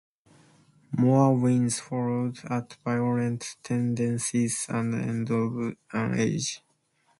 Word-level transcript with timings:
More 0.97 1.37
wins 1.37 1.79
followed 1.79 2.39
at 2.45 2.73
"Violent 2.83 3.57
Tendencies" 3.61 4.65
and 4.67 4.95
"End 4.95 5.29
of 5.29 5.75
an 5.93 6.19
Age". 6.19 6.63